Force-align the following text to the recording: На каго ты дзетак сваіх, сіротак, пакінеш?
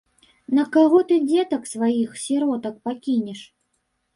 На 0.59 0.63
каго 0.75 1.01
ты 1.11 1.17
дзетак 1.27 1.69
сваіх, 1.73 2.15
сіротак, 2.25 2.75
пакінеш? 2.89 3.39